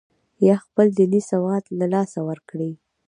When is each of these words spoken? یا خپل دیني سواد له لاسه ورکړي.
یا 0.47 0.55
خپل 0.65 0.87
دیني 0.97 1.21
سواد 1.29 1.63
له 1.79 1.85
لاسه 1.93 2.19
ورکړي. 2.29 2.71